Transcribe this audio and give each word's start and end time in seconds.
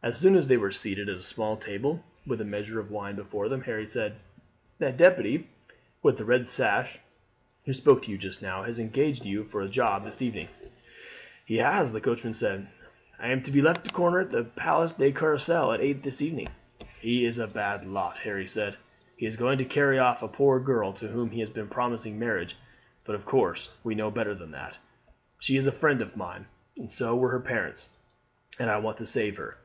As 0.00 0.16
soon 0.16 0.36
as 0.36 0.48
they 0.48 0.56
were 0.56 0.72
seated 0.72 1.10
at 1.10 1.18
a 1.18 1.22
small 1.22 1.58
table 1.58 2.02
with 2.26 2.40
a 2.40 2.44
measure 2.44 2.80
of 2.80 2.90
wine 2.90 3.14
before 3.16 3.50
them 3.50 3.62
Harry 3.64 3.84
said: 3.84 4.14
"That 4.78 4.96
deputy 4.96 5.48
with 6.02 6.16
the 6.16 6.24
red 6.24 6.46
sash 6.46 6.98
who 7.66 7.74
spoke 7.74 8.02
to 8.02 8.10
you 8.10 8.16
just 8.16 8.40
now 8.40 8.62
has 8.62 8.78
engaged 8.78 9.26
you 9.26 9.44
for 9.44 9.60
a 9.60 9.68
job 9.68 10.04
this 10.04 10.22
evening?" 10.22 10.48
"He 11.44 11.58
has," 11.58 11.92
the 11.92 12.00
coachman 12.00 12.32
said. 12.32 12.68
"I 13.18 13.28
am 13.28 13.42
to 13.42 13.50
be 13.50 13.58
at 13.58 13.62
the 13.64 13.68
left 13.68 13.92
corner 13.92 14.20
of 14.20 14.30
the 14.30 14.44
Place 14.44 14.92
de 14.92 15.12
Carrousel 15.12 15.72
at 15.72 15.80
eight 15.82 16.02
this 16.02 16.22
evening." 16.22 16.48
"He 17.00 17.26
is 17.26 17.38
a 17.38 17.46
bad 17.46 17.84
lot," 17.86 18.18
Harry 18.18 18.46
said; 18.46 18.76
"he 19.16 19.26
is 19.26 19.36
going 19.36 19.58
to 19.58 19.64
carry 19.66 19.98
off 19.98 20.22
a 20.22 20.28
poor 20.28 20.58
girl 20.58 20.94
to 20.94 21.08
whom 21.08 21.32
he 21.32 21.40
has 21.40 21.50
been 21.50 21.68
promising 21.68 22.18
marriage; 22.18 22.56
but 23.04 23.16
of 23.16 23.26
course 23.26 23.70
we 23.84 23.94
know 23.96 24.10
better 24.12 24.34
than 24.34 24.52
that. 24.52 24.76
She 25.38 25.58
is 25.58 25.66
a 25.66 25.72
friend 25.72 26.00
of 26.00 26.16
mine, 26.16 26.46
and 26.76 26.90
so 26.90 27.14
were 27.14 27.30
her 27.30 27.40
parents, 27.40 27.90
and 28.58 28.70
I 28.70 28.78
want 28.78 28.96
to 28.98 29.04
save 29.06 29.36
her. 29.36 29.58